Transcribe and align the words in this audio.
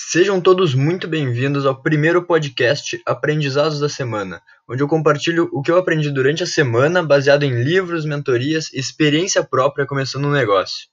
Sejam 0.00 0.40
todos 0.40 0.76
muito 0.76 1.08
bem-vindos 1.08 1.66
ao 1.66 1.82
primeiro 1.82 2.22
podcast 2.22 3.02
Aprendizados 3.04 3.80
da 3.80 3.88
Semana, 3.88 4.40
onde 4.66 4.80
eu 4.80 4.86
compartilho 4.86 5.50
o 5.52 5.60
que 5.60 5.72
eu 5.72 5.76
aprendi 5.76 6.08
durante 6.08 6.44
a 6.44 6.46
semana 6.46 7.02
baseado 7.02 7.42
em 7.42 7.64
livros, 7.64 8.06
mentorias 8.06 8.72
e 8.72 8.78
experiência 8.78 9.42
própria 9.42 9.84
começando 9.84 10.26
um 10.26 10.30
negócio. 10.30 10.86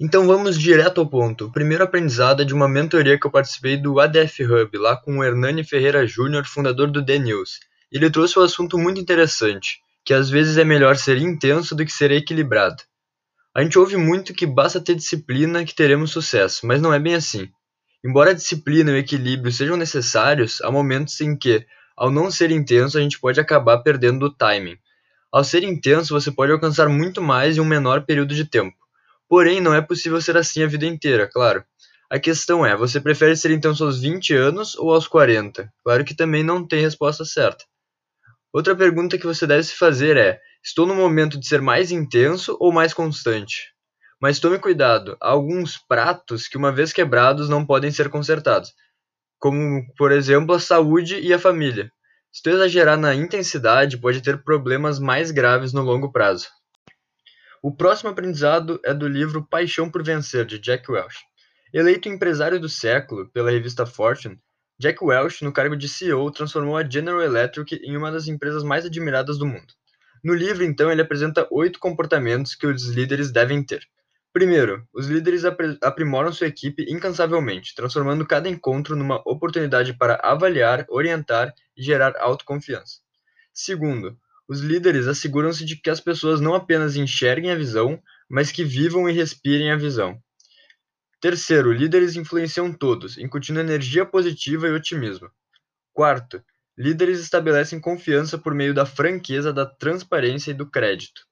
Então 0.00 0.26
vamos 0.26 0.58
direto 0.58 1.00
ao 1.00 1.08
ponto. 1.08 1.46
O 1.46 1.52
primeiro 1.52 1.84
aprendizado 1.84 2.42
é 2.42 2.44
de 2.44 2.52
uma 2.52 2.68
mentoria 2.68 3.16
que 3.16 3.24
eu 3.24 3.30
participei 3.30 3.76
do 3.76 4.00
ADF 4.00 4.44
Hub, 4.44 4.76
lá 4.76 4.96
com 4.96 5.18
o 5.18 5.24
Hernani 5.24 5.62
Ferreira 5.62 6.04
Júnior, 6.04 6.44
fundador 6.44 6.90
do 6.90 7.02
The 7.02 7.18
News. 7.20 7.60
Ele 7.90 8.10
trouxe 8.10 8.36
um 8.36 8.42
assunto 8.42 8.76
muito 8.76 9.00
interessante, 9.00 9.78
que 10.04 10.12
às 10.12 10.28
vezes 10.28 10.58
é 10.58 10.64
melhor 10.64 10.96
ser 10.96 11.18
intenso 11.18 11.72
do 11.72 11.84
que 11.84 11.92
ser 11.92 12.10
equilibrado. 12.10 12.82
A 13.54 13.62
gente 13.62 13.78
ouve 13.78 13.96
muito 13.96 14.34
que 14.34 14.44
basta 14.44 14.80
ter 14.80 14.96
disciplina 14.96 15.64
que 15.64 15.74
teremos 15.74 16.10
sucesso, 16.10 16.66
mas 16.66 16.82
não 16.82 16.92
é 16.92 16.98
bem 16.98 17.14
assim. 17.14 17.48
Embora 18.04 18.30
a 18.30 18.34
disciplina 18.34 18.90
e 18.90 18.94
o 18.94 18.98
equilíbrio 18.98 19.50
sejam 19.50 19.76
necessários, 19.76 20.60
há 20.62 20.70
momentos 20.70 21.20
em 21.20 21.36
que, 21.36 21.66
ao 21.96 22.10
não 22.10 22.30
ser 22.30 22.50
intenso, 22.50 22.96
a 22.96 23.00
gente 23.00 23.18
pode 23.18 23.40
acabar 23.40 23.78
perdendo 23.78 24.26
o 24.26 24.32
timing. 24.32 24.78
Ao 25.32 25.42
ser 25.42 25.64
intenso, 25.64 26.14
você 26.14 26.30
pode 26.30 26.52
alcançar 26.52 26.88
muito 26.88 27.20
mais 27.20 27.56
em 27.56 27.60
um 27.60 27.64
menor 27.64 28.06
período 28.06 28.34
de 28.34 28.44
tempo. 28.44 28.76
Porém, 29.28 29.60
não 29.60 29.74
é 29.74 29.82
possível 29.82 30.20
ser 30.20 30.36
assim 30.36 30.62
a 30.62 30.66
vida 30.66 30.86
inteira, 30.86 31.28
claro. 31.28 31.64
A 32.08 32.18
questão 32.18 32.64
é, 32.64 32.74
você 32.76 33.00
prefere 33.00 33.36
ser 33.36 33.50
intenso 33.50 33.84
aos 33.84 34.00
20 34.00 34.32
anos 34.32 34.74
ou 34.76 34.94
aos 34.94 35.06
40? 35.06 35.70
Claro 35.84 36.04
que 36.04 36.14
também 36.14 36.42
não 36.42 36.66
tem 36.66 36.80
resposta 36.80 37.24
certa. 37.24 37.64
Outra 38.52 38.74
pergunta 38.74 39.18
que 39.18 39.26
você 39.26 39.46
deve 39.46 39.64
se 39.64 39.74
fazer 39.76 40.16
é: 40.16 40.40
estou 40.64 40.86
no 40.86 40.94
momento 40.94 41.38
de 41.38 41.46
ser 41.46 41.60
mais 41.60 41.90
intenso 41.90 42.56
ou 42.58 42.72
mais 42.72 42.94
constante? 42.94 43.74
Mas 44.20 44.40
tome 44.40 44.58
cuidado, 44.58 45.16
há 45.20 45.30
alguns 45.30 45.78
pratos 45.78 46.48
que, 46.48 46.56
uma 46.56 46.72
vez 46.72 46.92
quebrados, 46.92 47.48
não 47.48 47.64
podem 47.64 47.90
ser 47.90 48.08
consertados, 48.08 48.74
como, 49.38 49.86
por 49.96 50.10
exemplo, 50.10 50.54
a 50.54 50.58
saúde 50.58 51.20
e 51.20 51.32
a 51.32 51.38
família. 51.38 51.92
Se 52.32 52.42
tu 52.42 52.50
exagerar 52.50 52.98
na 52.98 53.14
intensidade, 53.14 53.96
pode 53.96 54.20
ter 54.20 54.42
problemas 54.42 54.98
mais 54.98 55.30
graves 55.30 55.72
no 55.72 55.82
longo 55.82 56.10
prazo. 56.10 56.48
O 57.62 57.74
próximo 57.74 58.10
aprendizado 58.10 58.80
é 58.84 58.92
do 58.92 59.06
livro 59.06 59.46
Paixão 59.48 59.90
por 59.90 60.02
Vencer, 60.02 60.44
de 60.44 60.58
Jack 60.58 60.90
Welch. 60.90 61.18
Eleito 61.72 62.08
empresário 62.08 62.58
do 62.58 62.68
século 62.68 63.28
pela 63.30 63.50
revista 63.50 63.86
Fortune, 63.86 64.40
Jack 64.80 65.02
Welch, 65.02 65.44
no 65.44 65.52
cargo 65.52 65.76
de 65.76 65.88
CEO, 65.88 66.30
transformou 66.30 66.76
a 66.76 66.88
General 66.88 67.20
Electric 67.20 67.74
em 67.84 67.96
uma 67.96 68.12
das 68.12 68.28
empresas 68.28 68.62
mais 68.62 68.86
admiradas 68.86 69.36
do 69.36 69.44
mundo. 69.44 69.74
No 70.22 70.32
livro, 70.32 70.64
então, 70.64 70.90
ele 70.90 71.02
apresenta 71.02 71.48
oito 71.50 71.80
comportamentos 71.80 72.54
que 72.54 72.66
os 72.66 72.84
líderes 72.86 73.32
devem 73.32 73.62
ter. 73.62 73.82
Primeiro, 74.32 74.86
os 74.92 75.06
líderes 75.06 75.42
aprimoram 75.82 76.32
sua 76.32 76.46
equipe 76.46 76.84
incansavelmente, 76.88 77.74
transformando 77.74 78.26
cada 78.26 78.48
encontro 78.48 78.94
numa 78.94 79.16
oportunidade 79.26 79.94
para 79.94 80.20
avaliar, 80.22 80.86
orientar 80.88 81.52
e 81.76 81.82
gerar 81.82 82.14
autoconfiança. 82.18 83.00
Segundo, 83.52 84.16
os 84.46 84.60
líderes 84.60 85.06
asseguram-se 85.06 85.64
de 85.64 85.76
que 85.76 85.90
as 85.90 86.00
pessoas 86.00 86.40
não 86.40 86.54
apenas 86.54 86.94
enxerguem 86.94 87.50
a 87.50 87.56
visão, 87.56 88.00
mas 88.28 88.52
que 88.52 88.64
vivam 88.64 89.08
e 89.08 89.12
respirem 89.12 89.70
a 89.70 89.76
visão. 89.76 90.22
Terceiro, 91.20 91.72
líderes 91.72 92.14
influenciam 92.14 92.72
todos, 92.72 93.18
incutindo 93.18 93.58
energia 93.58 94.06
positiva 94.06 94.68
e 94.68 94.72
otimismo. 94.72 95.28
Quarto, 95.92 96.40
líderes 96.76 97.18
estabelecem 97.18 97.80
confiança 97.80 98.38
por 98.38 98.54
meio 98.54 98.72
da 98.72 98.86
franqueza, 98.86 99.52
da 99.52 99.66
transparência 99.66 100.52
e 100.52 100.54
do 100.54 100.70
crédito. 100.70 101.27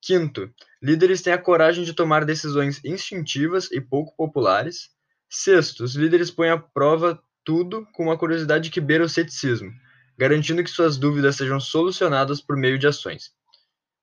Quinto, 0.00 0.52
líderes 0.82 1.22
têm 1.22 1.32
a 1.32 1.38
coragem 1.38 1.84
de 1.84 1.92
tomar 1.92 2.24
decisões 2.24 2.82
instintivas 2.84 3.70
e 3.72 3.80
pouco 3.80 4.14
populares. 4.16 4.90
Sexto, 5.28 5.84
os 5.84 5.94
líderes 5.94 6.30
põem 6.30 6.50
à 6.50 6.58
prova 6.58 7.20
tudo 7.44 7.86
com 7.92 8.04
uma 8.04 8.18
curiosidade 8.18 8.70
que 8.70 8.80
beira 8.80 9.04
o 9.04 9.08
ceticismo, 9.08 9.70
garantindo 10.16 10.62
que 10.62 10.70
suas 10.70 10.96
dúvidas 10.96 11.36
sejam 11.36 11.58
solucionadas 11.58 12.40
por 12.40 12.56
meio 12.56 12.78
de 12.78 12.86
ações. 12.86 13.32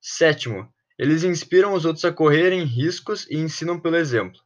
Sétimo, 0.00 0.72
eles 0.98 1.24
inspiram 1.24 1.72
os 1.72 1.84
outros 1.84 2.04
a 2.04 2.12
correrem 2.12 2.64
riscos 2.64 3.26
e 3.30 3.36
ensinam 3.36 3.80
pelo 3.80 3.96
exemplo. 3.96 4.40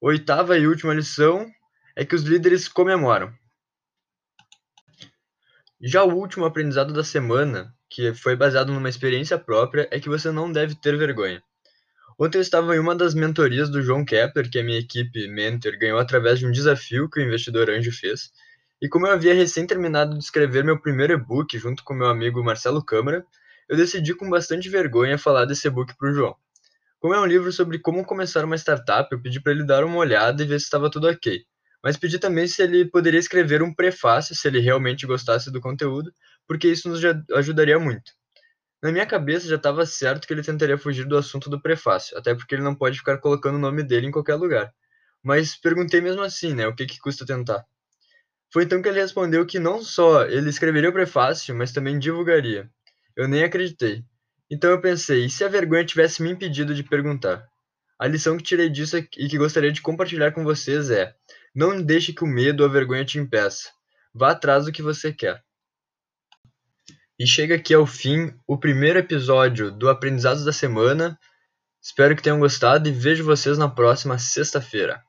Oitava 0.00 0.56
e 0.56 0.66
última 0.66 0.94
lição 0.94 1.50
é 1.96 2.04
que 2.04 2.14
os 2.14 2.22
líderes 2.22 2.68
comemoram. 2.68 3.34
Já 5.80 6.04
o 6.04 6.14
último 6.14 6.44
aprendizado 6.44 6.92
da 6.92 7.02
semana, 7.02 7.76
que 7.98 8.14
foi 8.14 8.36
baseado 8.36 8.72
numa 8.72 8.88
experiência 8.88 9.36
própria, 9.36 9.88
é 9.90 9.98
que 9.98 10.08
você 10.08 10.30
não 10.30 10.52
deve 10.52 10.76
ter 10.76 10.96
vergonha. 10.96 11.42
Ontem 12.16 12.38
eu 12.38 12.42
estava 12.42 12.76
em 12.76 12.78
uma 12.78 12.94
das 12.94 13.12
mentorias 13.12 13.68
do 13.68 13.82
João 13.82 14.04
Kepler, 14.04 14.48
que 14.48 14.60
a 14.60 14.62
minha 14.62 14.78
equipe 14.78 15.26
Mentor 15.26 15.76
ganhou 15.76 15.98
através 15.98 16.38
de 16.38 16.46
um 16.46 16.52
desafio 16.52 17.10
que 17.10 17.18
o 17.18 17.22
investidor 17.24 17.68
anjo 17.68 17.90
fez. 17.90 18.30
E 18.80 18.88
como 18.88 19.08
eu 19.08 19.12
havia 19.12 19.34
recém 19.34 19.66
terminado 19.66 20.16
de 20.16 20.22
escrever 20.22 20.62
meu 20.62 20.80
primeiro 20.80 21.14
e-book 21.14 21.58
junto 21.58 21.82
com 21.82 21.92
meu 21.92 22.06
amigo 22.06 22.40
Marcelo 22.40 22.84
Câmara, 22.84 23.26
eu 23.68 23.76
decidi 23.76 24.14
com 24.14 24.30
bastante 24.30 24.68
vergonha 24.68 25.18
falar 25.18 25.44
desse 25.44 25.66
e-book 25.66 25.92
para 25.98 26.10
o 26.10 26.14
João. 26.14 26.36
Como 27.00 27.14
é 27.14 27.20
um 27.20 27.26
livro 27.26 27.50
sobre 27.50 27.80
como 27.80 28.04
começar 28.04 28.44
uma 28.44 28.56
startup, 28.56 29.08
eu 29.10 29.20
pedi 29.20 29.40
para 29.40 29.50
ele 29.50 29.64
dar 29.64 29.82
uma 29.82 29.96
olhada 29.96 30.40
e 30.40 30.46
ver 30.46 30.60
se 30.60 30.66
estava 30.66 30.88
tudo 30.88 31.08
ok. 31.08 31.42
Mas 31.82 31.96
pedi 31.96 32.18
também 32.20 32.46
se 32.46 32.62
ele 32.62 32.84
poderia 32.84 33.18
escrever 33.18 33.60
um 33.60 33.74
prefácio, 33.74 34.36
se 34.36 34.46
ele 34.46 34.60
realmente 34.60 35.04
gostasse 35.04 35.50
do 35.50 35.60
conteúdo, 35.60 36.12
porque 36.48 36.66
isso 36.66 36.88
nos 36.88 37.00
ajudaria 37.34 37.78
muito. 37.78 38.10
Na 38.82 38.90
minha 38.90 39.04
cabeça 39.04 39.46
já 39.46 39.56
estava 39.56 39.84
certo 39.84 40.26
que 40.26 40.32
ele 40.32 40.42
tentaria 40.42 40.78
fugir 40.78 41.04
do 41.04 41.16
assunto 41.16 41.50
do 41.50 41.60
prefácio, 41.60 42.16
até 42.16 42.34
porque 42.34 42.54
ele 42.54 42.62
não 42.62 42.74
pode 42.74 42.98
ficar 42.98 43.18
colocando 43.18 43.56
o 43.56 43.60
nome 43.60 43.82
dele 43.82 44.06
em 44.06 44.10
qualquer 44.10 44.36
lugar. 44.36 44.72
Mas 45.22 45.56
perguntei 45.56 46.00
mesmo 46.00 46.22
assim, 46.22 46.54
né, 46.54 46.66
o 46.66 46.74
que, 46.74 46.86
que 46.86 46.98
custa 46.98 47.26
tentar. 47.26 47.64
Foi 48.50 48.64
então 48.64 48.80
que 48.80 48.88
ele 48.88 49.00
respondeu 49.00 49.44
que 49.44 49.58
não 49.58 49.82
só 49.82 50.24
ele 50.24 50.48
escreveria 50.48 50.88
o 50.88 50.92
prefácio, 50.92 51.54
mas 51.54 51.70
também 51.70 51.98
divulgaria. 51.98 52.70
Eu 53.14 53.28
nem 53.28 53.44
acreditei. 53.44 54.02
Então 54.50 54.70
eu 54.70 54.80
pensei, 54.80 55.26
e 55.26 55.30
se 55.30 55.44
a 55.44 55.48
vergonha 55.48 55.84
tivesse 55.84 56.22
me 56.22 56.30
impedido 56.30 56.74
de 56.74 56.82
perguntar? 56.82 57.46
A 57.98 58.06
lição 58.06 58.36
que 58.36 58.44
tirei 58.44 58.70
disso 58.70 58.96
e 58.96 59.02
que 59.02 59.36
gostaria 59.36 59.72
de 59.72 59.82
compartilhar 59.82 60.32
com 60.32 60.44
vocês 60.44 60.88
é: 60.88 61.14
não 61.54 61.82
deixe 61.82 62.12
que 62.12 62.22
o 62.24 62.26
medo 62.26 62.62
ou 62.62 62.68
a 62.68 62.72
vergonha 62.72 63.04
te 63.04 63.18
impeça. 63.18 63.70
Vá 64.14 64.30
atrás 64.30 64.64
do 64.64 64.72
que 64.72 64.80
você 64.80 65.12
quer. 65.12 65.42
E 67.18 67.26
chega 67.26 67.56
aqui 67.56 67.74
ao 67.74 67.84
fim 67.84 68.32
o 68.46 68.56
primeiro 68.56 69.00
episódio 69.00 69.72
do 69.72 69.88
Aprendizados 69.88 70.44
da 70.44 70.52
Semana. 70.52 71.18
Espero 71.82 72.14
que 72.14 72.22
tenham 72.22 72.38
gostado 72.38 72.88
e 72.88 72.92
vejo 72.92 73.24
vocês 73.24 73.58
na 73.58 73.68
próxima 73.68 74.16
sexta-feira. 74.18 75.02